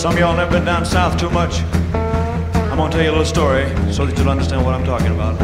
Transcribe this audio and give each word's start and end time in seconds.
Some 0.00 0.14
of 0.14 0.18
y'all 0.18 0.34
never 0.34 0.52
been 0.52 0.64
down 0.64 0.86
south 0.86 1.18
too 1.20 1.28
much. 1.28 1.60
I'm 1.92 2.78
gonna 2.78 2.90
tell 2.90 3.02
you 3.02 3.10
a 3.10 3.12
little 3.12 3.22
story 3.22 3.68
so 3.92 4.06
that 4.06 4.16
you'll 4.16 4.30
understand 4.30 4.64
what 4.64 4.72
I'm 4.74 4.82
talking 4.82 5.08
about. 5.08 5.38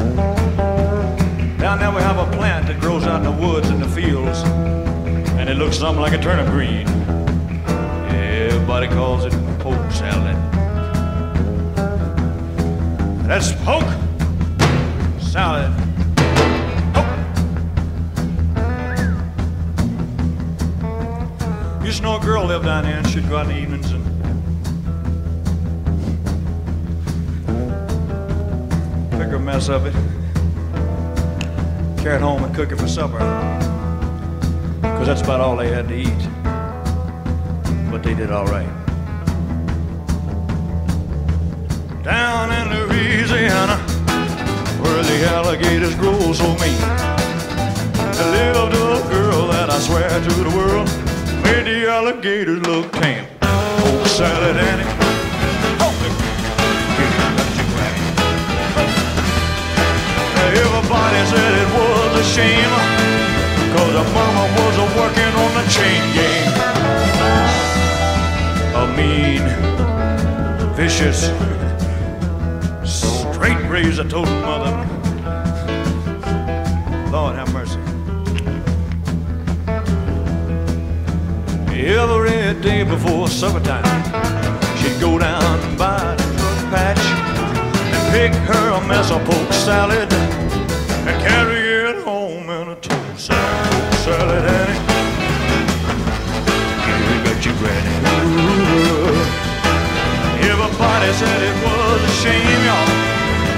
Down 1.58 1.78
there 1.78 1.90
we 1.90 2.00
have 2.00 2.16
a 2.16 2.34
plant 2.34 2.66
that 2.68 2.80
grows 2.80 3.04
out 3.04 3.22
in 3.22 3.24
the 3.24 3.46
woods 3.46 3.68
and 3.68 3.82
the 3.82 3.88
fields, 3.88 4.44
and 5.36 5.50
it 5.50 5.58
looks 5.58 5.76
something 5.76 6.00
like 6.00 6.14
a 6.14 6.18
turnip 6.18 6.46
green. 6.46 6.88
Everybody 8.08 8.88
calls 8.88 9.26
it 9.26 9.32
poke 9.58 9.92
salad. 9.92 10.36
That's 13.28 13.52
poke 13.62 13.92
salad. 15.20 15.70
Poke. 16.94 17.04
Used 21.84 21.98
to 21.98 22.04
know 22.04 22.16
a 22.16 22.20
girl 22.20 22.46
lived 22.46 22.64
down 22.64 22.84
there, 22.84 22.96
and 22.96 23.06
she'd 23.10 23.28
go 23.28 23.36
out 23.36 23.50
in 23.50 23.54
the 23.54 23.60
evenings 23.60 23.92
mess 29.46 29.68
of 29.68 29.86
it, 29.86 29.94
carry 32.02 32.16
it 32.16 32.20
home 32.20 32.42
and 32.42 32.52
cook 32.52 32.72
it 32.72 32.76
for 32.76 32.88
supper. 32.88 33.18
Because 34.80 35.06
that's 35.06 35.22
about 35.22 35.40
all 35.40 35.56
they 35.56 35.68
had 35.68 35.86
to 35.86 35.94
eat. 35.94 36.22
But 37.88 38.02
they 38.02 38.12
did 38.12 38.32
all 38.32 38.46
right. 38.46 38.66
Down 42.02 42.50
in 42.58 42.66
Louisiana, 42.74 43.76
where 44.82 45.02
the 45.04 45.26
alligators 45.28 45.94
grow 45.94 46.32
so 46.32 46.48
mean, 46.58 46.80
there 48.18 48.52
lived 48.52 48.74
a 48.74 49.08
girl 49.08 49.46
that 49.46 49.70
I 49.70 49.78
swear 49.78 50.08
to 50.08 50.34
the 50.42 50.56
world 50.56 50.88
made 51.44 51.66
the 51.66 51.88
alligators 51.88 52.66
look 52.66 52.90
tame. 52.94 53.24
Poke 53.40 54.06
salad 54.08 54.56
Annie. 54.56 54.95
Everybody 60.88 61.26
said 61.26 61.52
it 61.58 61.70
was 61.74 62.14
a 62.14 62.24
shame 62.32 62.70
Cause 63.74 63.94
her 63.98 64.08
mama 64.14 64.44
was 64.56 64.78
a 64.78 64.86
working 64.96 65.32
on 65.42 65.50
the 65.58 65.64
chain 65.74 66.02
gang. 66.14 66.46
A 68.72 68.86
mean, 68.96 69.42
vicious, 70.76 71.32
straight 72.84 73.68
razor 73.68 74.04
told 74.04 74.28
mother. 74.28 74.70
Lord 77.10 77.34
have 77.34 77.52
mercy. 77.52 77.80
Every 81.74 82.60
day 82.62 82.84
before 82.84 83.26
supper 83.26 83.60
time 83.60 84.04
She'd 84.78 85.00
go 85.00 85.18
down 85.18 85.76
by 85.76 86.14
the 86.14 86.22
drug 86.36 86.70
patch 86.70 87.04
and 87.92 88.12
pick 88.12 88.32
her 88.48 88.68
a 88.70 88.86
mess 88.86 89.10
of 89.10 89.24
poke 89.24 89.52
salad 89.52 90.45
and 91.08 91.18
carry 91.22 91.60
it 91.88 92.02
home 92.04 92.50
in 92.50 92.68
a 92.68 92.76
tote 92.76 93.18
salad. 93.18 93.72
Poke 93.72 93.94
salad, 94.04 94.44
Annie. 94.44 94.80
You 97.08 97.16
got 97.24 97.38
you 97.46 97.52
granny. 97.60 97.94
Ooh. 98.26 99.46
Everybody 100.50 101.08
said 101.20 101.40
it 101.50 101.56
was 101.64 102.00
a 102.02 102.12
shame, 102.22 102.62
y'all, 102.66 102.88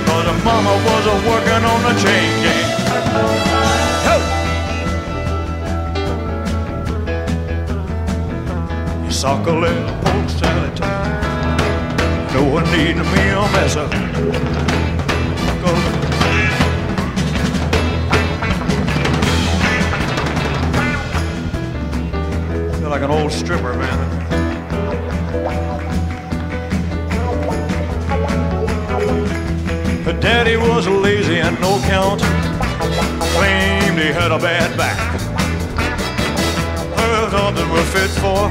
cause 0.06 0.26
her 0.30 0.38
mama 0.44 0.74
was 0.88 1.04
a 1.06 1.16
working 1.28 1.64
on 1.72 1.80
the 1.88 1.94
chain 2.04 2.30
gang. 2.44 2.68
Ho! 4.06 4.16
You 9.04 9.10
sock 9.10 9.46
a 9.46 9.52
little 9.52 9.94
poke 10.02 10.30
salad. 10.30 10.80
No 12.34 12.42
one 12.44 12.66
need 12.72 12.96
me 12.96 13.22
a 13.30 13.40
mess 13.52 13.76
of. 13.76 13.88
Feel 22.88 23.00
like 23.00 23.10
an 23.10 23.10
old 23.10 23.30
stripper, 23.30 23.74
man. 23.74 23.98
Her 30.04 30.18
daddy 30.18 30.56
was 30.56 30.88
lazy 30.88 31.36
and 31.36 31.60
no 31.60 31.78
count. 31.84 32.22
Claimed 33.36 33.98
he 33.98 34.08
had 34.08 34.32
a 34.32 34.38
bad 34.38 34.74
back. 34.78 34.96
Her 36.96 37.30
nothing 37.30 37.68
was 37.68 37.84
fit 37.92 38.08
for 38.22 38.48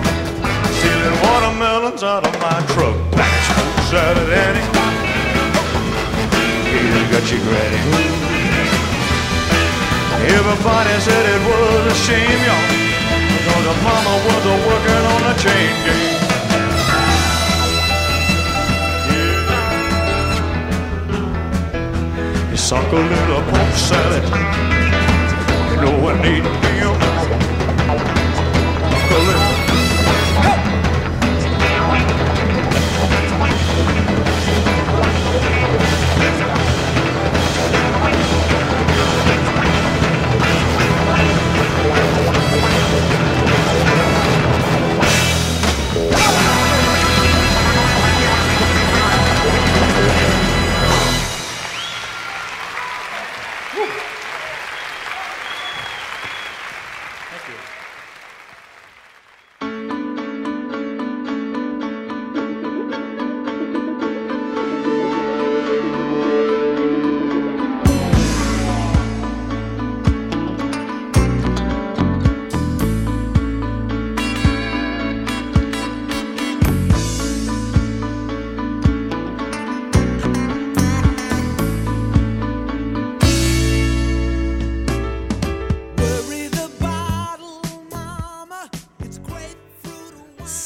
stealing 0.78 1.18
watermelons 1.26 2.04
out 2.04 2.24
of 2.28 2.34
my 2.40 2.62
truck. 2.74 2.96
Patch 3.14 3.90
salad, 3.90 4.30
Annie. 4.30 4.68
He 6.70 7.12
got 7.12 7.26
you 7.32 7.40
granny. 7.42 7.82
Everybody 10.30 10.94
said 11.02 11.26
it 11.26 11.42
was 11.50 11.92
a 11.92 11.96
shame, 12.06 12.46
y'all. 12.46 12.87
Cause 13.48 13.66
her 13.66 13.80
mama 13.84 14.14
was 14.26 14.44
a 14.46 14.56
working 14.68 15.06
on 15.14 15.22
a 15.32 15.34
chain 15.44 15.72
gang. 15.86 16.16
Yeah. 19.12 19.48
You 22.52 22.58
suck 22.58 22.92
a 22.92 22.96
little 22.96 23.44
pork 23.50 23.74
salad. 23.74 24.26
You 25.72 25.78
know 25.82 26.10
I 26.10 26.12
need. 26.22 26.46
Suck 28.92 29.12
a 29.12 29.20
little. 29.28 29.57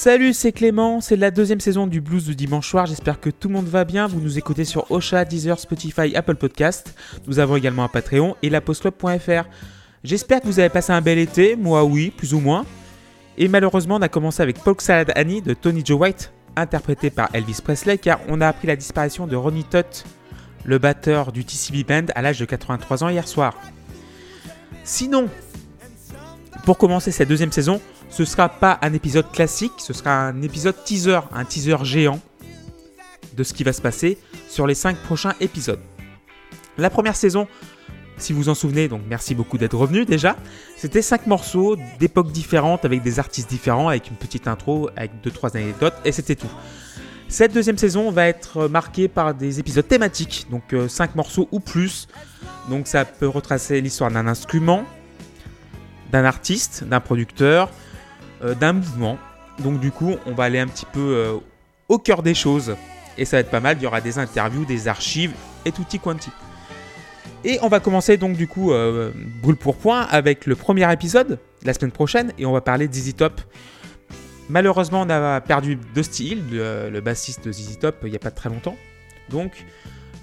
Salut, 0.04 0.34
c'est 0.34 0.52
Clément, 0.52 1.00
c'est 1.00 1.16
la 1.16 1.30
deuxième 1.30 1.60
saison 1.60 1.86
du 1.86 2.02
Blues 2.02 2.26
du 2.26 2.36
dimanche 2.36 2.68
soir, 2.68 2.88
j'espère 2.88 3.20
que 3.20 3.30
tout 3.30 3.50
le 3.50 3.54
monde 3.54 3.68
va 3.68 3.86
bien, 3.86 4.08
vous 4.08 4.20
nous 4.20 4.40
écoutez 4.40 4.66
sur 4.66 4.90
Ocha, 4.90 5.26
Deezer, 5.26 5.60
Spotify, 5.60 6.16
Apple 6.16 6.38
Podcast, 6.38 6.96
nous 7.28 7.38
avons 7.38 7.56
également 7.56 7.84
un 7.84 7.88
Patreon 7.88 8.36
et 8.42 8.50
la 8.50 8.62
postclub.fr. 8.62 9.48
J'espère 10.04 10.42
que 10.42 10.48
vous 10.48 10.58
avez 10.58 10.70
passé 10.70 10.92
un 10.92 11.02
bel 11.02 11.20
été, 11.20 11.56
moi 11.56 11.84
oui, 11.84 12.10
plus 12.10 12.34
ou 12.34 12.40
moins. 12.40 12.66
Et 13.38 13.48
malheureusement, 13.48 13.98
on 13.98 14.02
a 14.02 14.10
commencé 14.10 14.42
avec 14.42 14.58
Polk 14.64 14.82
Salad 14.82 15.12
Annie 15.14 15.44
de 15.44 15.54
Tony 15.54 15.84
Joe 15.86 16.00
White, 16.00 16.34
interprété 16.56 17.12
par 17.12 17.30
Elvis 17.34 17.60
Presley, 17.64 18.00
car 18.00 18.22
on 18.28 18.42
a 18.42 18.48
appris 18.48 18.66
la 18.66 18.76
disparition 18.76 19.28
de 19.28 19.36
Ronnie 19.36 19.66
Tutt, 19.66 20.04
le 20.66 20.80
batteur 20.80 21.32
du 21.32 21.46
TCB 21.46 21.84
Band, 21.88 22.06
à 22.16 22.24
l'âge 22.24 22.40
de 22.40 22.46
83 22.46 23.04
ans 23.04 23.10
hier 23.10 23.28
soir. 23.28 23.56
Sinon, 24.84 25.30
pour 26.66 26.80
commencer 26.80 27.12
cette 27.12 27.30
deuxième 27.30 27.52
saison, 27.52 27.80
ce 28.12 28.26
sera 28.26 28.50
pas 28.50 28.78
un 28.82 28.94
épisode 28.94 29.32
classique, 29.32 29.72
ce 29.78 29.94
sera 29.94 30.28
un 30.28 30.42
épisode 30.42 30.76
teaser, 30.84 31.22
un 31.32 31.46
teaser 31.46 31.78
géant 31.84 32.20
de 33.36 33.44
ce 33.44 33.54
qui 33.54 33.64
va 33.64 33.72
se 33.72 33.82
passer 33.82 34.18
sur 34.50 34.68
les 34.68 34.76
5 34.76 34.98
prochains 34.98 35.34
épisodes. 35.40 35.80
La 36.78 36.90
première 36.90 37.16
saison, 37.16 37.48
si 38.18 38.34
vous 38.34 38.50
en 38.50 38.54
souvenez, 38.54 38.90
donc 38.90 39.02
merci 39.08 39.34
beaucoup 39.34 39.58
d'être 39.58 39.78
revenu 39.78 40.04
déjà, 40.04 40.36
c'était 40.76 41.02
5 41.02 41.26
morceaux 41.28 41.78
d'époques 42.00 42.34
différentes 42.34 42.84
avec 42.84 43.02
des 43.02 43.18
artistes 43.18 43.50
différents, 43.50 43.88
avec 43.88 44.10
une 44.10 44.18
petite 44.18 44.46
intro, 44.46 44.90
avec 44.98 45.12
2-3 45.24 45.56
anecdotes, 45.56 45.96
et 46.04 46.12
c'était 46.12 46.36
tout. 46.36 46.52
Cette 47.30 47.54
deuxième 47.54 47.78
saison 47.78 48.12
va 48.12 48.28
être 48.28 48.68
marquée 48.68 49.08
par 49.08 49.34
des 49.34 49.62
épisodes 49.62 49.88
thématiques, 49.88 50.48
donc 50.52 50.76
5 50.90 51.16
morceaux 51.16 51.48
ou 51.54 51.62
plus. 51.62 52.10
Donc 52.70 52.88
ça 52.88 53.06
peut 53.06 53.28
retracer 53.30 53.80
l'histoire 53.80 54.12
d'un 54.12 54.28
instrument, 54.28 54.84
d'un 56.12 56.26
artiste, 56.26 56.84
d'un 56.84 57.00
producteur, 57.00 57.70
euh, 57.70 57.91
d'un 58.44 58.74
mouvement. 58.74 59.18
Donc 59.60 59.80
du 59.80 59.92
coup, 59.92 60.16
on 60.26 60.34
va 60.34 60.46
aller 60.46 60.60
un 60.60 60.68
petit 60.68 60.86
peu 60.86 61.00
euh, 61.00 61.34
au 61.90 61.98
cœur 61.98 62.24
des 62.24 62.34
choses. 62.34 62.76
Et 63.18 63.26
ça 63.26 63.38
va 63.38 63.42
être 63.42 63.52
pas 63.52 63.60
mal, 63.60 63.78
il 63.78 63.84
y 63.84 63.88
aura 63.88 64.02
des 64.02 64.18
interviews, 64.18 64.66
des 64.66 64.88
archives 64.88 65.34
et 65.66 65.72
tutti 65.72 66.00
quanti. 66.00 66.32
Et 67.44 67.60
on 67.62 67.68
va 67.68 67.80
commencer 67.80 68.18
donc 68.18 68.38
du 68.38 68.48
coup 68.48 68.72
euh, 68.72 69.12
pour 69.60 69.76
point 69.76 70.02
avec 70.04 70.46
le 70.46 70.56
premier 70.56 70.92
épisode 70.92 71.40
la 71.64 71.74
semaine 71.74 71.92
prochaine 71.92 72.34
et 72.38 72.46
on 72.46 72.52
va 72.52 72.62
parler 72.62 72.88
de 72.88 72.94
ZZ 72.94 73.16
Top. 73.16 73.42
Malheureusement 74.50 75.02
on 75.02 75.10
a 75.10 75.42
perdu 75.42 75.78
Dusty 75.94 76.30
Hill, 76.30 76.44
le, 76.52 76.90
le 76.90 77.02
bassiste 77.02 77.46
de 77.46 77.52
ZZ 77.52 77.80
Top, 77.80 77.98
il 78.04 78.10
n'y 78.10 78.16
a 78.16 78.20
pas 78.20 78.32
très 78.32 78.50
longtemps. 78.50 78.78
Donc 79.30 79.66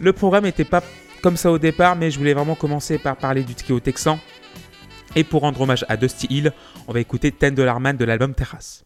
le 0.00 0.12
programme 0.12 0.44
n'était 0.44 0.64
pas 0.64 0.82
comme 1.22 1.36
ça 1.36 1.50
au 1.50 1.58
départ 1.58 1.96
mais 1.96 2.10
je 2.10 2.18
voulais 2.18 2.34
vraiment 2.34 2.54
commencer 2.54 2.98
par 2.98 3.16
parler 3.16 3.42
du 3.42 3.54
trio 3.54 3.80
texan. 3.80 4.18
Et 5.18 5.24
pour 5.24 5.40
rendre 5.40 5.60
hommage 5.60 5.84
à 5.88 5.96
Dusty 5.96 6.28
Hill, 6.30 6.52
on 6.86 6.92
va 6.92 7.00
écouter 7.00 7.32
Ten 7.32 7.52
Dollar 7.52 7.80
Man 7.80 7.96
de 7.96 8.04
l'album 8.04 8.34
Terrace. 8.34 8.84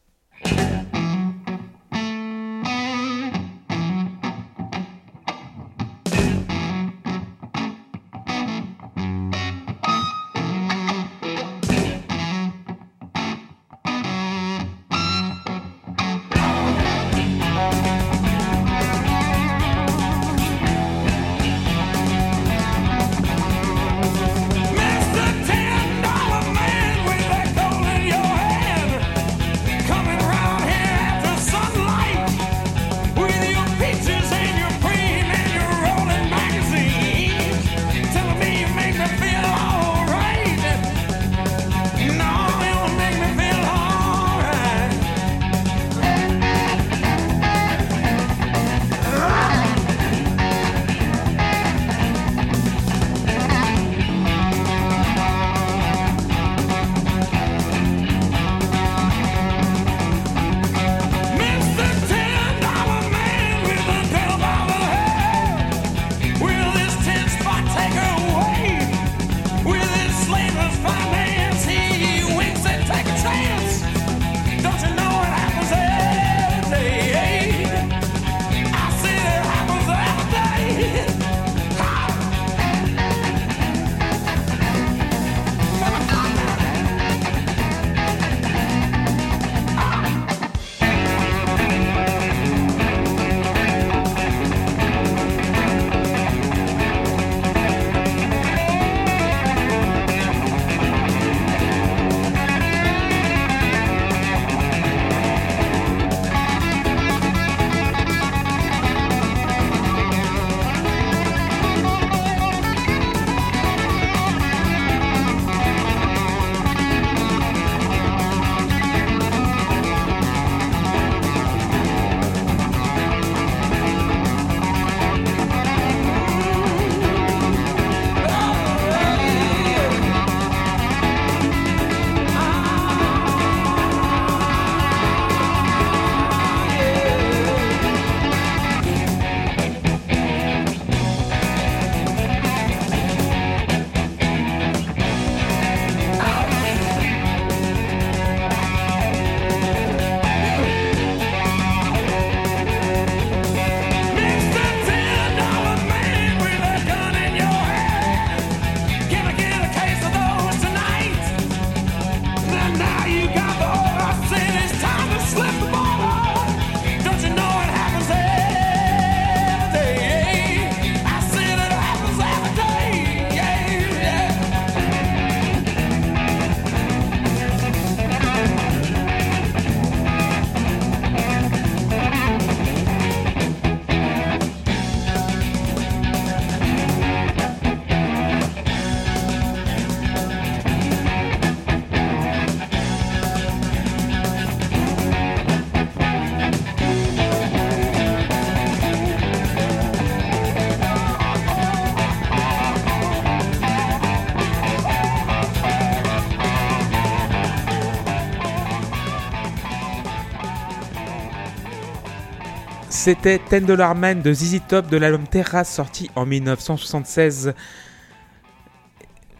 C'était 213.04 213.40
Ten 213.40 213.66
Dollar 213.66 213.96
Man 213.96 214.22
de 214.22 214.32
ZZ 214.32 214.60
Top 214.68 214.86
de 214.86 214.96
l'album 214.96 215.26
Terrace 215.26 215.74
sorti 215.74 216.08
en 216.14 216.24
1976. 216.24 217.52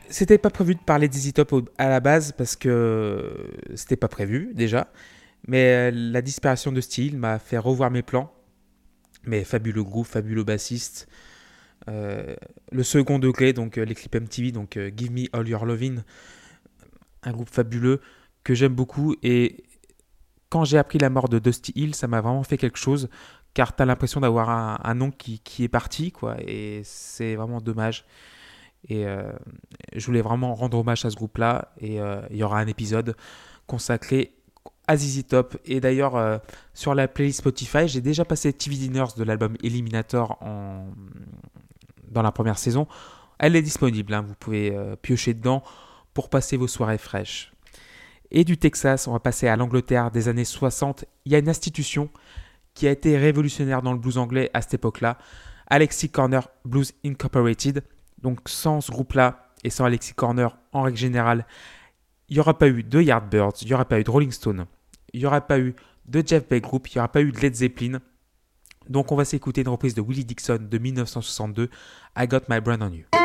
C'était 0.09 0.37
pas 0.37 0.50
prévu 0.50 0.75
de 0.75 0.81
parler 0.81 1.07
de 1.07 1.14
ZZ 1.14 1.33
Top 1.33 1.71
à 1.78 1.88
la 1.88 2.00
base 2.00 2.33
parce 2.33 2.57
que 2.57 3.52
c'était 3.76 3.95
pas 3.95 4.09
prévu 4.09 4.50
déjà. 4.52 4.90
Mais 5.47 5.75
euh, 5.75 5.90
la 5.95 6.23
disparition 6.23 6.73
de 6.73 6.81
Steel 6.81 7.16
m'a 7.16 7.38
fait 7.38 7.57
revoir 7.57 7.92
mes 7.92 8.02
plans. 8.02 8.35
Mais 9.23 9.45
fabuleux 9.45 9.85
groupe, 9.85 10.09
fabuleux 10.09 10.42
bassiste. 10.42 11.07
Euh, 11.88 12.35
le 12.73 12.83
second 12.83 13.21
degré, 13.21 13.52
donc 13.52 13.78
euh, 13.78 13.85
les 13.85 13.95
clips 13.95 14.16
MTV, 14.16 14.50
donc 14.50 14.76
Give 14.97 15.12
Me 15.12 15.26
All 15.33 15.49
Your 15.49 15.66
Lovin'. 15.66 16.02
Un 17.23 17.31
groupe 17.31 17.49
fabuleux 17.49 18.00
que 18.42 18.54
j'aime 18.54 18.75
beaucoup. 18.75 19.14
Et 19.23 19.62
quand 20.49 20.64
j'ai 20.64 20.78
appris 20.78 20.99
la 20.99 21.11
mort 21.11 21.28
de 21.28 21.38
Dusty 21.38 21.73
Hill, 21.76 21.95
ça 21.95 22.09
m'a 22.09 22.21
vraiment 22.21 22.42
fait 22.42 22.59
quelque 22.59 22.76
chose 22.76 23.09
car 23.54 23.76
tu 23.76 23.82
as 23.82 23.87
l'impression 23.87 24.21
d'avoir 24.21 24.50
un, 24.50 24.78
un 24.82 24.94
nom 24.94 25.11
qui, 25.11 25.40
qui 25.40 25.64
est 25.64 25.68
parti, 25.68 26.12
quoi, 26.12 26.37
et 26.40 26.82
c'est 26.85 27.35
vraiment 27.35 27.61
dommage. 27.61 28.04
Et 28.88 29.06
euh, 29.06 29.30
je 29.94 30.04
voulais 30.06 30.23
vraiment 30.23 30.54
rendre 30.54 30.78
hommage 30.78 31.04
à 31.04 31.11
ce 31.11 31.16
groupe-là, 31.16 31.73
et 31.80 32.00
euh, 32.00 32.21
il 32.30 32.37
y 32.37 32.42
aura 32.42 32.59
un 32.59 32.66
épisode 32.66 33.14
consacré 33.66 34.35
à 34.88 34.97
ZZ 34.97 35.26
Top. 35.26 35.56
Et 35.64 35.80
d'ailleurs, 35.80 36.16
euh, 36.16 36.38
sur 36.75 36.94
la 36.94 37.09
playlist 37.09 37.38
Spotify, 37.38 37.87
j'ai 37.87 38.00
déjà 38.00 38.25
passé 38.25 38.52
TV 38.52 38.76
Dinners 38.76 39.14
de 39.16 39.25
l'album 39.25 39.56
Eliminator 39.62 40.38
en... 40.42 40.87
dans 42.09 42.23
la 42.23 42.32
première 42.32 42.59
saison. 42.59 42.87
Elle 43.38 43.56
est 43.56 43.62
disponible, 43.62 44.14
hein, 44.14 44.25
vous 44.26 44.35
pouvez 44.35 44.76
piocher 45.02 45.35
dedans 45.35 45.62
pour 46.14 46.30
passer 46.30 46.56
vos 46.56 46.68
soirées 46.68 46.99
fraîches. 46.99 47.52
Et 48.30 48.44
du 48.44 48.56
Texas, 48.56 49.09
on 49.09 49.12
va 49.12 49.21
passer 49.21 49.49
à 49.49 49.56
l'Angleterre 49.56 50.11
des 50.11 50.28
années 50.28 50.44
60. 50.44 51.04
Il 51.25 51.32
y 51.32 51.35
a 51.35 51.38
une 51.38 51.49
institution 51.49 52.09
qui 52.75 52.87
a 52.87 52.91
été 52.91 53.17
révolutionnaire 53.17 53.83
dans 53.83 53.93
le 53.93 53.99
blues 53.99 54.19
anglais 54.19 54.50
à 54.55 54.62
cette 54.62 54.75
époque-là, 54.75 55.19
Alexi 55.67 56.11
Corner 56.11 56.49
Blues 56.64 56.93
Incorporated. 57.05 57.83
Donc 58.23 58.41
sans 58.47 58.81
ce 58.81 58.91
groupe-là 58.91 59.52
et 59.64 59.71
sans 59.71 59.85
Alexi 59.85 60.14
Corner 60.14 60.57
en 60.73 60.83
règle 60.83 60.99
générale, 60.99 61.47
il 62.29 62.35
n'y 62.35 62.41
aura 62.41 62.57
pas 62.57 62.69
eu 62.69 62.83
de 62.83 63.00
Yardbirds, 63.00 63.55
il 63.62 63.69
n'y 63.69 63.75
aura 63.75 63.85
pas 63.85 64.00
eu 64.00 64.05
de 64.05 64.11
Rolling 64.11 64.31
Stone, 64.31 64.67
il 65.12 65.21
n'y 65.21 65.26
aura 65.26 65.41
pas 65.41 65.59
eu 65.59 65.75
de 66.07 66.23
Jeff 66.26 66.49
Beck 66.49 66.62
Group, 66.62 66.88
il 66.88 66.97
n'y 66.97 67.00
aura 67.00 67.09
pas 67.11 67.21
eu 67.21 67.31
de 67.31 67.38
Led 67.38 67.55
Zeppelin. 67.55 68.00
Donc 68.88 69.12
on 69.12 69.17
va 69.17 69.25
s'écouter 69.25 69.62
une 69.62 69.69
reprise 69.69 69.95
de 69.95 70.00
Willie 70.00 70.25
Dixon 70.25 70.59
de 70.61 70.79
1962, 70.79 71.69
I 72.17 72.26
Got 72.26 72.43
My 72.49 72.61
Brand 72.61 72.83
on 72.83 72.93
You. 72.93 73.22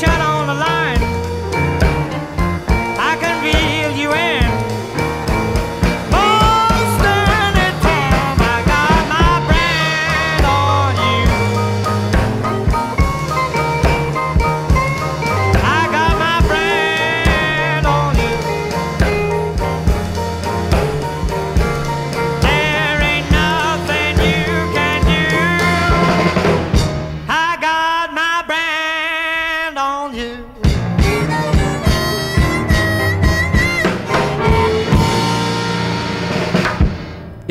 shout 0.00 0.20
out. 0.22 0.29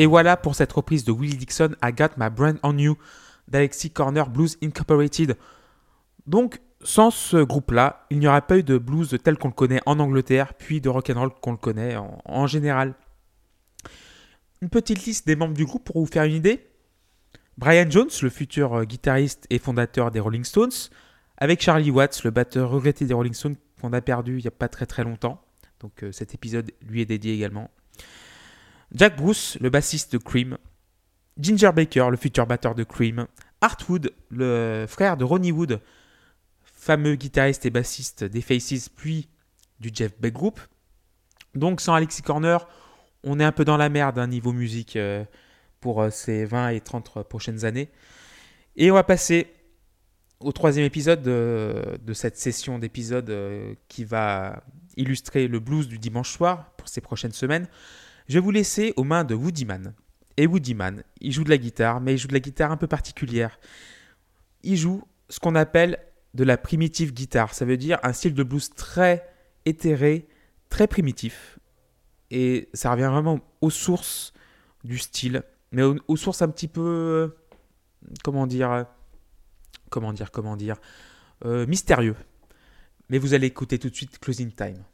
Et 0.00 0.06
voilà 0.06 0.38
pour 0.38 0.54
cette 0.54 0.72
reprise 0.72 1.04
de 1.04 1.12
Willie 1.12 1.36
Dixon, 1.36 1.76
I 1.84 1.92
Got 1.92 2.16
My 2.16 2.30
Brand 2.30 2.58
on 2.62 2.78
You, 2.78 2.96
d'Alexi 3.48 3.90
Corner 3.90 4.30
Blues 4.30 4.56
Incorporated. 4.62 5.36
Donc, 6.26 6.58
sans 6.80 7.10
ce 7.10 7.36
groupe-là, 7.36 8.06
il 8.08 8.18
n'y 8.18 8.26
aurait 8.26 8.40
pas 8.40 8.56
eu 8.56 8.62
de 8.62 8.78
blues 8.78 9.14
tel 9.22 9.36
qu'on 9.36 9.48
le 9.48 9.52
connaît 9.52 9.82
en 9.84 9.98
Angleterre, 9.98 10.54
puis 10.54 10.80
de 10.80 10.88
rock'n'roll 10.88 11.28
qu'on 11.42 11.50
le 11.50 11.58
connaît 11.58 11.96
en, 11.96 12.18
en 12.24 12.46
général. 12.46 12.94
Une 14.62 14.70
petite 14.70 15.04
liste 15.04 15.26
des 15.26 15.36
membres 15.36 15.52
du 15.52 15.66
groupe 15.66 15.84
pour 15.84 15.98
vous 15.98 16.10
faire 16.10 16.24
une 16.24 16.36
idée. 16.36 16.66
Brian 17.58 17.90
Jones, 17.90 18.08
le 18.22 18.30
futur 18.30 18.72
euh, 18.72 18.84
guitariste 18.84 19.46
et 19.50 19.58
fondateur 19.58 20.10
des 20.10 20.20
Rolling 20.20 20.44
Stones, 20.44 20.70
avec 21.36 21.60
Charlie 21.60 21.90
Watts, 21.90 22.24
le 22.24 22.30
batteur 22.30 22.70
regretté 22.70 23.04
des 23.04 23.12
Rolling 23.12 23.34
Stones 23.34 23.56
qu'on 23.82 23.92
a 23.92 24.00
perdu 24.00 24.38
il 24.38 24.40
n'y 24.40 24.48
a 24.48 24.50
pas 24.50 24.68
très 24.68 24.86
très 24.86 25.04
longtemps. 25.04 25.42
Donc 25.80 26.04
euh, 26.04 26.10
cet 26.10 26.32
épisode 26.32 26.70
lui 26.88 27.02
est 27.02 27.06
dédié 27.06 27.34
également. 27.34 27.68
Jack 28.92 29.16
Bruce, 29.16 29.56
le 29.60 29.70
bassiste 29.70 30.12
de 30.12 30.18
Cream. 30.18 30.58
Ginger 31.38 31.70
Baker, 31.74 32.08
le 32.10 32.16
futur 32.16 32.46
batteur 32.46 32.74
de 32.74 32.84
Cream. 32.84 33.26
Art 33.60 33.78
Wood, 33.88 34.12
le 34.30 34.86
frère 34.88 35.16
de 35.16 35.24
Ronnie 35.24 35.52
Wood, 35.52 35.80
fameux 36.62 37.14
guitariste 37.14 37.66
et 37.66 37.70
bassiste 37.70 38.24
des 38.24 38.40
Faces, 38.40 38.88
puis 38.88 39.28
du 39.80 39.90
Jeff 39.92 40.18
Beck 40.18 40.34
Group. 40.34 40.60
Donc 41.54 41.80
sans 41.80 41.94
Alexis 41.94 42.22
Corner, 42.22 42.66
on 43.22 43.38
est 43.38 43.44
un 43.44 43.52
peu 43.52 43.64
dans 43.64 43.76
la 43.76 43.88
merde 43.88 44.18
hein, 44.18 44.26
niveau 44.26 44.52
musique 44.52 44.96
euh, 44.96 45.24
pour 45.80 46.02
euh, 46.02 46.10
ces 46.10 46.44
20 46.44 46.70
et 46.70 46.80
30 46.80 47.22
prochaines 47.24 47.64
années. 47.64 47.90
Et 48.76 48.90
on 48.90 48.94
va 48.94 49.04
passer 49.04 49.52
au 50.40 50.52
troisième 50.52 50.86
épisode 50.86 51.22
de, 51.22 51.98
de 52.02 52.12
cette 52.14 52.38
session 52.38 52.78
d'épisodes 52.78 53.28
euh, 53.28 53.74
qui 53.88 54.04
va 54.04 54.62
illustrer 54.96 55.48
le 55.48 55.60
blues 55.60 55.86
du 55.86 55.98
dimanche 55.98 56.30
soir 56.30 56.72
pour 56.76 56.88
ces 56.88 57.00
prochaines 57.00 57.32
semaines, 57.32 57.68
je 58.30 58.34
vais 58.34 58.40
vous 58.40 58.52
laisser 58.52 58.94
aux 58.96 59.02
mains 59.02 59.24
de 59.24 59.34
Woody 59.34 59.64
Man. 59.64 59.92
Et 60.36 60.46
Woody 60.46 60.74
Man, 60.74 61.02
il 61.20 61.32
joue 61.32 61.42
de 61.42 61.50
la 61.50 61.58
guitare, 61.58 62.00
mais 62.00 62.14
il 62.14 62.16
joue 62.16 62.28
de 62.28 62.32
la 62.32 62.38
guitare 62.38 62.70
un 62.70 62.76
peu 62.76 62.86
particulière. 62.86 63.58
Il 64.62 64.76
joue 64.76 65.02
ce 65.28 65.40
qu'on 65.40 65.56
appelle 65.56 65.98
de 66.34 66.44
la 66.44 66.56
primitive 66.56 67.12
guitare. 67.12 67.52
Ça 67.52 67.64
veut 67.64 67.76
dire 67.76 67.98
un 68.04 68.12
style 68.12 68.34
de 68.34 68.44
blues 68.44 68.70
très 68.70 69.28
éthéré, 69.66 70.28
très 70.68 70.86
primitif. 70.86 71.58
Et 72.30 72.68
ça 72.72 72.92
revient 72.92 73.08
vraiment 73.10 73.40
aux 73.62 73.70
sources 73.70 74.32
du 74.84 74.98
style, 74.98 75.42
mais 75.72 75.82
aux, 75.82 76.16
sources 76.16 76.40
un 76.40 76.48
petit 76.50 76.68
peu. 76.68 76.80
euh, 76.80 77.36
Comment 78.22 78.46
dire 78.46 78.86
Comment 79.90 80.12
dire 80.12 80.30
Comment 80.30 80.56
dire 80.56 80.76
euh, 81.44 81.66
Mystérieux. 81.66 82.14
Mais 83.08 83.18
vous 83.18 83.34
allez 83.34 83.48
écouter 83.48 83.80
tout 83.80 83.90
de 83.90 83.96
suite 83.96 84.20
Closing 84.20 84.52
Time. 84.52 84.84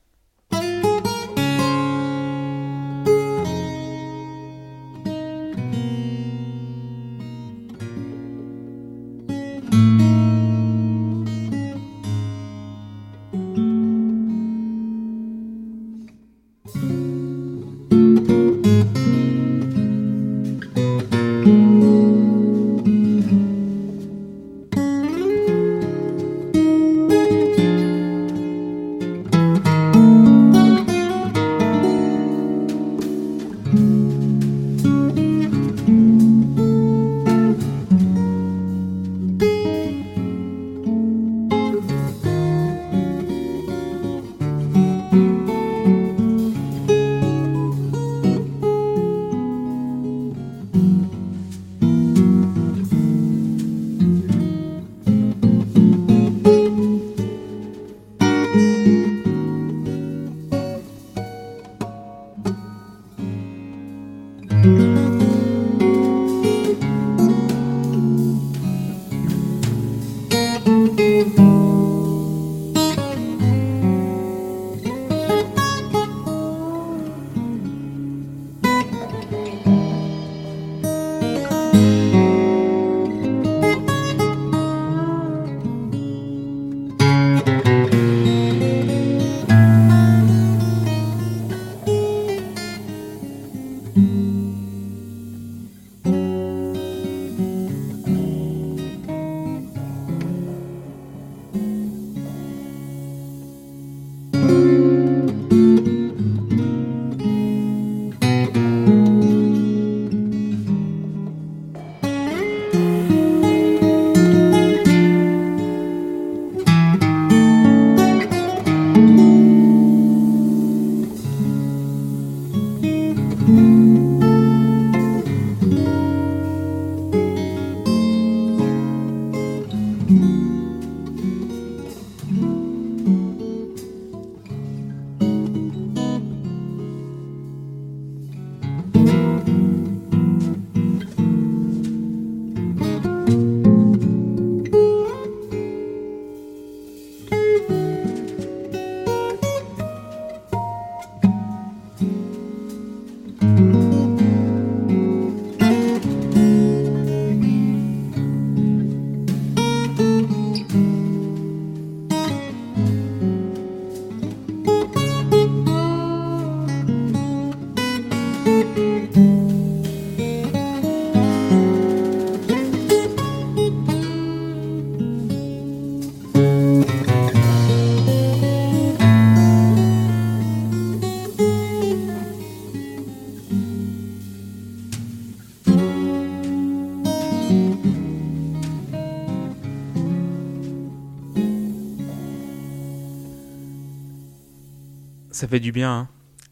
Ça 195.37 195.46
fait 195.46 195.61
du 195.61 195.70
bien. 195.70 195.92
hein. 195.92 196.09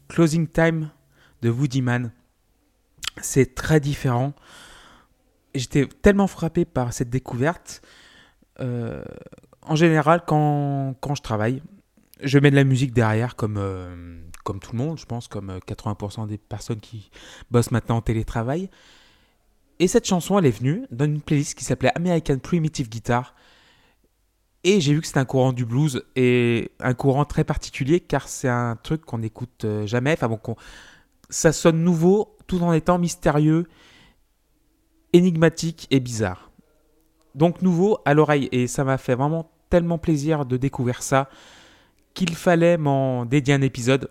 Closing 0.08 0.46
Time 0.46 0.90
de 1.40 1.48
Woody 1.48 1.80
Man. 1.80 2.12
C'est 3.22 3.54
très 3.54 3.80
différent. 3.80 4.34
J'étais 5.54 5.86
tellement 5.86 6.26
frappé 6.26 6.66
par 6.66 6.92
cette 6.92 7.08
découverte. 7.08 7.80
Euh, 8.60 9.02
en 9.62 9.74
général, 9.74 10.24
quand, 10.26 10.96
quand 11.00 11.14
je 11.14 11.22
travaille, 11.22 11.62
je 12.22 12.38
mets 12.38 12.50
de 12.50 12.56
la 12.56 12.64
musique 12.64 12.92
derrière 12.92 13.36
comme, 13.36 13.56
euh, 13.56 14.20
comme 14.44 14.60
tout 14.60 14.72
le 14.72 14.78
monde, 14.78 14.98
je 14.98 15.06
pense, 15.06 15.28
comme 15.28 15.48
euh, 15.48 15.60
80% 15.66 16.26
des 16.26 16.36
personnes 16.36 16.80
qui 16.80 17.10
bossent 17.50 17.70
maintenant 17.70 17.96
en 17.96 18.02
télétravail. 18.02 18.68
Et 19.78 19.88
cette 19.88 20.04
chanson, 20.06 20.38
elle 20.38 20.44
est 20.44 20.58
venue 20.58 20.84
dans 20.90 21.06
une 21.06 21.22
playlist 21.22 21.56
qui 21.56 21.64
s'appelait 21.64 21.92
American 21.96 22.38
Primitive 22.38 22.90
Guitar. 22.90 23.34
Et 24.64 24.80
j'ai 24.80 24.94
vu 24.94 25.02
que 25.02 25.06
c'était 25.06 25.18
un 25.20 25.26
courant 25.26 25.52
du 25.52 25.66
blues 25.66 26.02
et 26.16 26.70
un 26.80 26.94
courant 26.94 27.26
très 27.26 27.44
particulier 27.44 28.00
car 28.00 28.28
c'est 28.28 28.48
un 28.48 28.76
truc 28.82 29.04
qu'on 29.04 29.18
n'écoute 29.18 29.64
euh, 29.64 29.86
jamais. 29.86 30.12
Enfin 30.12 30.28
bon, 30.28 30.40
ça 31.28 31.52
sonne 31.52 31.84
nouveau 31.84 32.36
tout 32.46 32.62
en 32.62 32.72
étant 32.72 32.98
mystérieux, 32.98 33.66
énigmatique 35.12 35.86
et 35.90 36.00
bizarre. 36.00 36.50
Donc 37.34 37.60
nouveau 37.60 37.98
à 38.06 38.14
l'oreille 38.14 38.48
et 38.52 38.66
ça 38.66 38.84
m'a 38.84 38.96
fait 38.96 39.14
vraiment 39.14 39.50
tellement 39.68 39.98
plaisir 39.98 40.46
de 40.46 40.56
découvrir 40.56 41.02
ça 41.02 41.28
qu'il 42.14 42.34
fallait 42.34 42.78
m'en 42.78 43.26
dédier 43.26 43.52
un 43.52 43.62
épisode. 43.62 44.10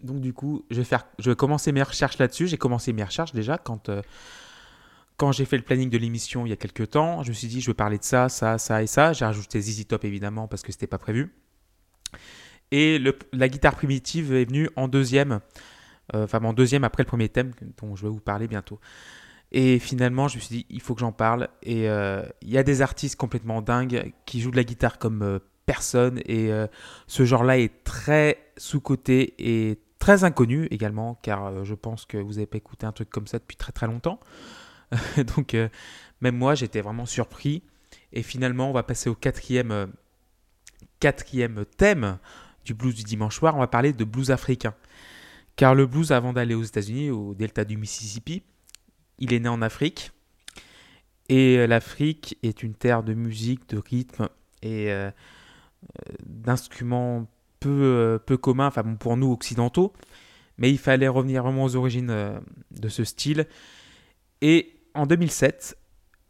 Donc 0.00 0.20
du 0.20 0.32
coup, 0.32 0.64
je 0.70 0.76
vais, 0.76 0.84
faire, 0.84 1.06
je 1.18 1.30
vais 1.30 1.36
commencer 1.36 1.72
mes 1.72 1.82
recherches 1.82 2.18
là-dessus. 2.18 2.46
J'ai 2.46 2.58
commencé 2.58 2.92
mes 2.92 3.02
recherches 3.02 3.32
déjà 3.32 3.58
quand, 3.58 3.88
euh, 3.88 4.02
quand 5.22 5.30
j'ai 5.30 5.44
fait 5.44 5.56
le 5.56 5.62
planning 5.62 5.88
de 5.88 5.98
l'émission 5.98 6.46
il 6.46 6.48
y 6.48 6.52
a 6.52 6.56
quelques 6.56 6.90
temps. 6.90 7.22
Je 7.22 7.28
me 7.28 7.32
suis 7.32 7.46
dit, 7.46 7.60
je 7.60 7.70
vais 7.70 7.74
parler 7.74 7.96
de 7.96 8.02
ça, 8.02 8.28
ça, 8.28 8.58
ça 8.58 8.82
et 8.82 8.88
ça. 8.88 9.12
J'ai 9.12 9.24
rajouté 9.24 9.60
ZZ 9.60 9.86
Top 9.86 10.04
évidemment 10.04 10.48
parce 10.48 10.62
que 10.62 10.72
c'était 10.72 10.88
pas 10.88 10.98
prévu. 10.98 11.32
Et 12.72 13.00
la 13.32 13.48
guitare 13.48 13.76
primitive 13.76 14.32
est 14.32 14.46
venue 14.46 14.68
en 14.74 14.88
deuxième, 14.88 15.38
euh, 16.12 16.24
enfin 16.24 16.42
en 16.42 16.52
deuxième 16.52 16.82
après 16.82 17.04
le 17.04 17.06
premier 17.06 17.28
thème 17.28 17.52
dont 17.80 17.94
je 17.94 18.02
vais 18.02 18.08
vous 18.08 18.18
parler 18.18 18.48
bientôt. 18.48 18.80
Et 19.52 19.78
finalement, 19.78 20.26
je 20.26 20.38
me 20.38 20.40
suis 20.40 20.56
dit, 20.56 20.66
il 20.70 20.80
faut 20.80 20.96
que 20.96 21.00
j'en 21.00 21.12
parle. 21.12 21.48
Et 21.62 21.88
euh, 21.88 22.24
il 22.40 22.50
y 22.50 22.58
a 22.58 22.64
des 22.64 22.82
artistes 22.82 23.14
complètement 23.14 23.62
dingues 23.62 24.12
qui 24.26 24.40
jouent 24.40 24.50
de 24.50 24.56
la 24.56 24.64
guitare 24.64 24.98
comme 24.98 25.22
euh, 25.22 25.38
personne. 25.66 26.20
Et 26.26 26.50
ce 27.06 27.24
genre-là 27.24 27.60
est 27.60 27.84
très 27.84 28.38
sous-coté 28.56 29.34
et 29.38 29.78
très 30.00 30.24
inconnu 30.24 30.66
également, 30.72 31.16
car 31.22 31.64
je 31.64 31.74
pense 31.76 32.06
que 32.06 32.16
vous 32.16 32.32
n'avez 32.32 32.46
pas 32.46 32.56
écouté 32.56 32.86
un 32.86 32.92
truc 32.92 33.08
comme 33.08 33.28
ça 33.28 33.38
depuis 33.38 33.56
très 33.56 33.70
très 33.70 33.86
longtemps. 33.86 34.18
Donc 35.36 35.54
euh, 35.54 35.68
même 36.20 36.36
moi, 36.36 36.54
j'étais 36.54 36.80
vraiment 36.80 37.06
surpris. 37.06 37.62
Et 38.12 38.22
finalement, 38.22 38.70
on 38.70 38.72
va 38.72 38.82
passer 38.82 39.08
au 39.10 39.14
quatrième, 39.14 39.70
euh, 39.70 39.86
quatrième 41.00 41.64
thème 41.76 42.18
du 42.64 42.74
blues 42.74 42.94
du 42.94 43.02
dimanche 43.02 43.36
soir. 43.36 43.56
On 43.56 43.60
va 43.60 43.66
parler 43.66 43.92
de 43.92 44.04
blues 44.04 44.30
africain. 44.30 44.74
Car 45.56 45.74
le 45.74 45.86
blues, 45.86 46.12
avant 46.12 46.32
d'aller 46.32 46.54
aux 46.54 46.62
États-Unis, 46.62 47.10
au 47.10 47.34
delta 47.34 47.64
du 47.64 47.76
Mississippi, 47.76 48.42
il 49.18 49.32
est 49.32 49.40
né 49.40 49.48
en 49.48 49.62
Afrique. 49.62 50.12
Et 51.28 51.58
euh, 51.58 51.66
l'Afrique 51.66 52.38
est 52.42 52.62
une 52.62 52.74
terre 52.74 53.02
de 53.02 53.14
musique, 53.14 53.68
de 53.68 53.78
rythme 53.78 54.28
et 54.62 54.92
d'instruments 56.24 57.26
peu, 57.58 58.20
peu 58.24 58.36
communs, 58.36 58.68
enfin 58.68 58.84
pour 58.94 59.16
nous 59.16 59.32
occidentaux. 59.32 59.92
Mais 60.56 60.70
il 60.70 60.78
fallait 60.78 61.08
revenir 61.08 61.42
vraiment 61.42 61.64
aux 61.64 61.74
origines 61.74 62.40
de 62.70 62.88
ce 62.88 63.02
style. 63.02 63.48
Et 64.40 64.81
en 64.94 65.06
2007, 65.06 65.76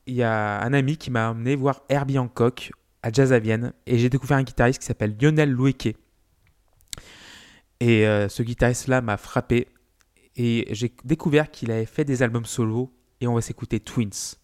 il 0.07 0.15
y 0.15 0.23
a 0.23 0.61
un 0.63 0.73
ami 0.73 0.97
qui 0.97 1.11
m'a 1.11 1.31
emmené 1.31 1.55
voir 1.57 1.83
Herbie 1.89 2.19
Hancock 2.19 2.73
à 3.03 3.11
Jazz 3.11 3.33
à 3.33 3.39
Vienne. 3.39 3.73
Et 3.87 3.99
j'ai 3.99 4.09
découvert 4.09 4.37
un 4.37 4.43
guitariste 4.43 4.81
qui 4.81 4.87
s'appelle 4.87 5.17
Lionel 5.21 5.51
Loueke. 5.51 5.97
Et 7.81 8.07
euh, 8.07 8.29
ce 8.29 8.43
guitariste-là 8.43 9.01
m'a 9.01 9.17
frappé. 9.17 9.69
Et 10.37 10.67
j'ai 10.71 10.93
découvert 11.05 11.51
qu'il 11.51 11.71
avait 11.71 11.87
fait 11.87 12.05
des 12.05 12.23
albums 12.23 12.47
solo. 12.47 12.93
Et 13.21 13.27
on 13.27 13.35
va 13.35 13.41
s'écouter 13.41 13.81
Twins. 13.81 14.37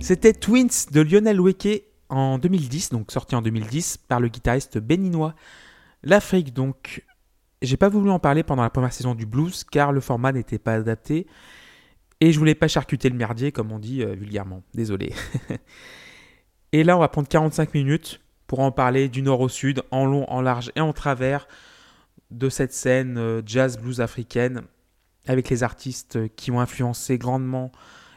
C'était 0.00 0.32
Twins 0.32 0.90
de 0.92 1.00
Lionel 1.00 1.40
Weke 1.40 1.84
en 2.08 2.38
2010, 2.38 2.90
donc 2.90 3.10
sorti 3.10 3.34
en 3.34 3.42
2010 3.42 3.96
par 4.08 4.20
le 4.20 4.28
guitariste 4.28 4.78
béninois. 4.78 5.34
L'Afrique, 6.02 6.52
donc, 6.52 7.04
j'ai 7.62 7.76
pas 7.76 7.88
voulu 7.88 8.10
en 8.10 8.18
parler 8.18 8.42
pendant 8.42 8.62
la 8.62 8.70
première 8.70 8.92
saison 8.92 9.14
du 9.14 9.26
blues 9.26 9.64
car 9.64 9.92
le 9.92 10.00
format 10.00 10.32
n'était 10.32 10.58
pas 10.58 10.74
adapté 10.74 11.26
et 12.20 12.32
je 12.32 12.38
voulais 12.38 12.54
pas 12.54 12.68
charcuter 12.68 13.08
le 13.08 13.16
merdier 13.16 13.52
comme 13.52 13.72
on 13.72 13.78
dit 13.78 14.02
euh, 14.02 14.14
vulgairement. 14.14 14.62
Désolé. 14.74 15.14
et 16.72 16.84
là, 16.84 16.96
on 16.96 17.00
va 17.00 17.08
prendre 17.08 17.28
45 17.28 17.74
minutes 17.74 18.20
pour 18.46 18.60
en 18.60 18.72
parler 18.72 19.08
du 19.08 19.22
nord 19.22 19.40
au 19.40 19.48
sud, 19.48 19.82
en 19.90 20.04
long, 20.04 20.30
en 20.30 20.42
large 20.42 20.70
et 20.76 20.80
en 20.80 20.92
travers 20.92 21.48
de 22.30 22.48
cette 22.48 22.72
scène 22.72 23.16
euh, 23.16 23.42
jazz 23.44 23.78
blues 23.78 24.00
africaine 24.00 24.62
avec 25.26 25.48
les 25.48 25.62
artistes 25.62 26.28
qui 26.36 26.50
ont 26.50 26.60
influencé 26.60 27.16
grandement 27.16 27.72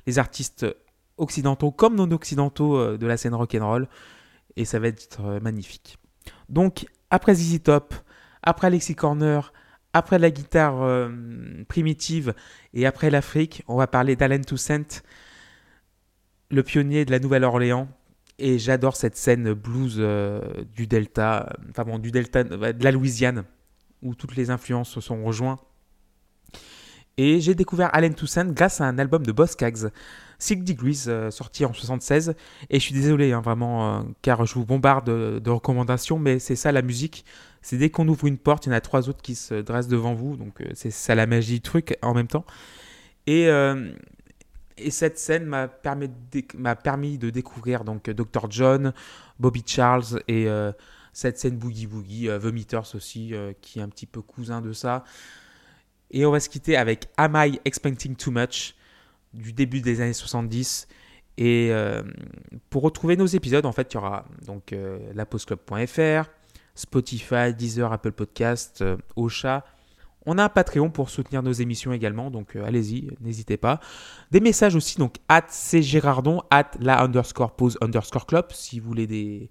les 0.05 0.19
artistes 0.19 0.65
occidentaux 1.17 1.71
comme 1.71 1.95
non 1.95 2.09
occidentaux 2.11 2.77
euh, 2.77 2.97
de 2.97 3.07
la 3.07 3.17
scène 3.17 3.33
rock'n'roll 3.33 3.87
et 4.55 4.65
ça 4.65 4.79
va 4.79 4.87
être 4.87 5.25
euh, 5.25 5.39
magnifique. 5.39 5.97
Donc 6.49 6.85
après 7.09 7.35
ZZ 7.35 7.61
Top, 7.63 7.93
après 8.43 8.67
Alexis 8.67 8.95
Corner, 8.95 9.53
après 9.93 10.19
la 10.19 10.31
guitare 10.31 10.81
euh, 10.81 11.09
primitive 11.67 12.33
et 12.73 12.85
après 12.85 13.09
l'Afrique, 13.09 13.63
on 13.67 13.77
va 13.77 13.87
parler 13.87 14.15
d'Alain 14.15 14.41
Toussaint, 14.41 15.01
le 16.49 16.63
pionnier 16.63 17.05
de 17.05 17.11
la 17.11 17.19
Nouvelle-Orléans. 17.19 17.87
Et 18.39 18.59
j'adore 18.59 18.95
cette 18.95 19.17
scène 19.17 19.53
blues 19.53 19.99
du 20.75 20.85
Delta, 20.85 21.51
enfin 21.71 21.83
bon, 21.85 21.97
du 21.97 22.11
Delta, 22.11 22.43
de 22.43 22.83
la 22.83 22.91
Louisiane, 22.91 23.45
où 24.03 24.13
toutes 24.13 24.35
les 24.35 24.51
influences 24.51 24.91
se 24.91 25.01
sont 25.01 25.23
rejointes. 25.23 25.66
Et 27.17 27.41
j'ai 27.41 27.55
découvert 27.55 27.89
Alain 27.93 28.11
Toussaint 28.11 28.45
grâce 28.45 28.79
à 28.79 28.85
un 28.85 28.99
album 28.99 29.25
de 29.25 29.31
Boss 29.31 29.55
Cags, 29.55 29.89
Six 30.37 30.57
Degrees, 30.57 31.05
euh, 31.07 31.31
sorti 31.31 31.65
en 31.65 31.73
76. 31.73 32.35
Et 32.69 32.79
je 32.79 32.83
suis 32.83 32.93
désolé, 32.93 33.31
hein, 33.31 33.41
vraiment, 33.41 33.97
euh, 33.97 34.03
car 34.21 34.45
je 34.45 34.53
vous 34.53 34.65
bombarde 34.65 35.09
de, 35.39 35.49
recommandations, 35.49 36.19
mais 36.19 36.37
c'est 36.37 36.55
ça 36.55 36.71
la 36.71 36.83
musique. 36.83 37.25
C'est 37.63 37.77
dès 37.77 37.89
qu'on 37.89 38.07
ouvre 38.07 38.27
une 38.27 38.37
porte, 38.37 38.67
il 38.67 38.69
y 38.69 38.71
en 38.71 38.75
a 38.75 38.81
trois 38.81 39.09
autres 39.09 39.23
qui 39.23 39.33
se 39.33 39.55
dressent 39.55 39.87
devant 39.87 40.13
vous. 40.13 40.37
Donc 40.37 40.61
euh, 40.61 40.69
c'est 40.75 40.91
ça 40.91 41.15
la 41.15 41.25
magie 41.25 41.55
du 41.55 41.61
truc 41.61 41.97
en 42.03 42.13
même 42.13 42.27
temps. 42.27 42.45
Et, 43.25 43.49
et 44.77 44.89
cette 44.89 45.19
scène 45.19 45.43
m'a 45.43 45.67
permis, 45.67 46.07
de 47.17 47.29
découvrir 47.29 47.83
donc 47.83 48.09
Dr. 48.09 48.49
John, 48.49 48.93
Bobby 49.37 49.63
Charles 49.65 50.23
et 50.29 50.47
cette 51.11 51.37
scène 51.37 51.57
Boogie 51.57 51.87
Boogie, 51.87 52.29
Vomiters 52.29 52.95
aussi, 52.95 53.33
qui 53.59 53.79
est 53.79 53.81
un 53.81 53.89
petit 53.89 54.05
peu 54.05 54.21
cousin 54.21 54.61
de 54.61 54.71
ça. 54.71 55.03
Et 56.11 56.25
on 56.25 56.31
va 56.31 56.39
se 56.39 56.49
quitter 56.49 56.77
avec 56.77 57.07
Am 57.17 57.33
I 57.35 57.59
Expecting 57.65 58.15
Too 58.15 58.31
Much 58.31 58.75
du 59.33 59.53
début 59.53 59.81
des 59.81 60.01
années 60.01 60.13
70. 60.13 60.87
Et 61.37 61.69
euh, 61.71 62.01
pour 62.69 62.81
retrouver 62.81 63.15
nos 63.15 63.25
épisodes, 63.25 63.65
en 63.65 63.71
fait, 63.71 63.93
il 63.93 63.95
y 63.95 63.97
aura 63.97 64.25
donc 64.45 64.73
euh, 64.73 64.99
Spotify, 66.77 67.53
Deezer, 67.53 67.91
Apple 67.91 68.11
Podcast, 68.11 68.81
euh, 68.81 68.97
Ocha. 69.15 69.65
On 70.25 70.37
a 70.37 70.43
un 70.43 70.49
Patreon 70.49 70.89
pour 70.89 71.09
soutenir 71.09 71.41
nos 71.41 71.53
émissions 71.53 71.93
également, 71.93 72.29
donc 72.29 72.55
euh, 72.55 72.65
allez-y, 72.65 73.09
n'hésitez 73.21 73.57
pas. 73.57 73.79
Des 74.31 74.41
messages 74.41 74.75
aussi, 74.75 74.97
donc 74.97 75.15
at 75.29 75.47
cgirardon, 75.49 76.43
at 76.51 76.71
la 76.79 77.01
underscore 77.01 77.55
pause 77.55 77.77
underscore 77.81 78.25
club, 78.25 78.47
si 78.51 78.79
vous 78.79 78.87
voulez 78.87 79.49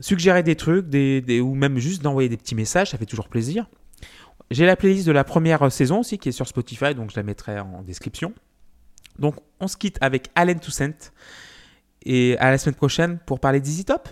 suggérer 0.00 0.42
des 0.42 0.56
trucs, 0.56 0.86
ou 0.86 1.54
même 1.54 1.78
juste 1.78 2.02
d'envoyer 2.02 2.28
des 2.28 2.38
petits 2.38 2.54
messages, 2.54 2.90
ça 2.90 2.98
fait 2.98 3.06
toujours 3.06 3.28
plaisir. 3.28 3.66
J'ai 4.52 4.66
la 4.66 4.76
playlist 4.76 5.06
de 5.06 5.12
la 5.12 5.24
première 5.24 5.72
saison 5.72 6.00
aussi 6.00 6.18
qui 6.18 6.28
est 6.28 6.32
sur 6.32 6.46
Spotify, 6.46 6.94
donc 6.94 7.10
je 7.10 7.16
la 7.16 7.22
mettrai 7.22 7.58
en 7.58 7.82
description. 7.82 8.34
Donc 9.18 9.36
on 9.60 9.66
se 9.66 9.78
quitte 9.78 9.96
avec 10.02 10.28
Alain 10.34 10.54
Toussaint 10.54 10.92
et 12.04 12.36
à 12.38 12.50
la 12.50 12.58
semaine 12.58 12.74
prochaine 12.74 13.18
pour 13.24 13.40
parler 13.40 13.60
d'Easy 13.60 13.86
Top. 13.86 14.08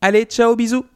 Allez, 0.00 0.24
ciao, 0.24 0.56
bisous 0.56 0.86